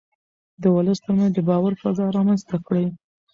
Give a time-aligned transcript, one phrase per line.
[0.61, 2.85] د ولس ترمنځ د باور فضا رامنځته کړئ.